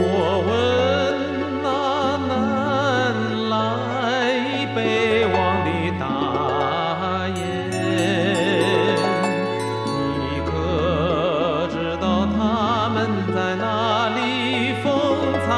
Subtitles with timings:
[0.00, 0.02] 我
[0.46, 0.50] 问
[1.62, 1.66] 那
[2.28, 2.30] 南
[3.50, 3.52] 来
[4.74, 4.78] 北
[5.26, 5.68] 往的
[5.98, 6.02] 大
[7.36, 7.38] 雁
[10.18, 10.48] 你可
[11.70, 12.04] 知道
[12.36, 12.38] 他
[12.94, 12.96] 们
[13.34, 13.64] 在哪
[14.14, 14.18] 里？
[14.80, 14.86] 风
[15.44, 15.48] 餐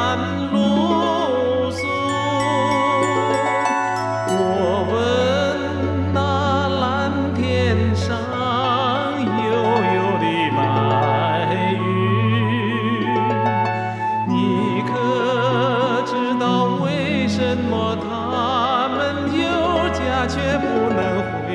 [17.96, 18.98] 他们
[19.32, 20.98] 有家却不能
[21.32, 21.46] 回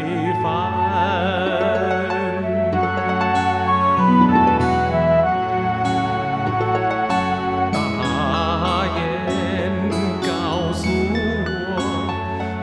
[0.44, 0.46] 返，
[8.00, 8.04] 大
[8.98, 9.00] 雁
[10.22, 10.30] 告
[10.74, 11.14] 诉我，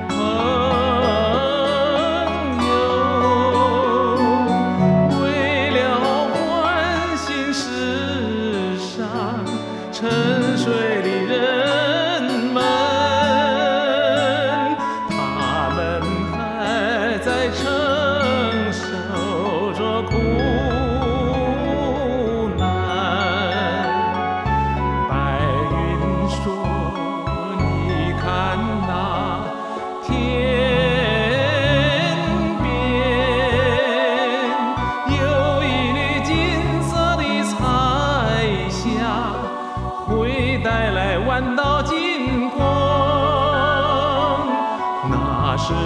[0.09, 0.11] 朋
[2.69, 2.71] 友，
[5.23, 5.23] 为
[5.71, 5.79] 了
[6.33, 6.37] 唤
[7.17, 7.61] 醒世
[8.79, 8.93] 上。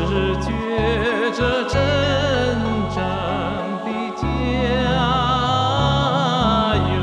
[0.09, 0.51] 是觉
[1.33, 1.75] 着真
[2.95, 2.99] 正
[3.85, 4.25] 的家
[6.89, 6.95] 园。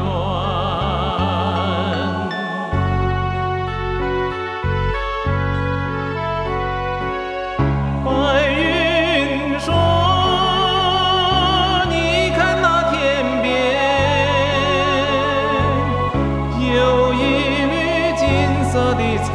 [8.05, 8.07] 白
[8.51, 9.67] 云说
[11.89, 11.93] ：“你
[12.35, 12.93] 看那天
[13.41, 13.47] 边，
[16.75, 16.77] 有
[17.13, 17.17] 一
[17.71, 17.73] 缕
[18.17, 18.23] 金
[18.71, 19.29] 色的彩。”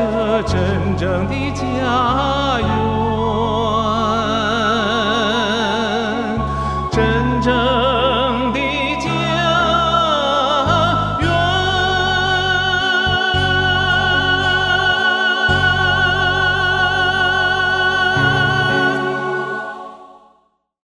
[0.00, 2.89] 这真正的家园。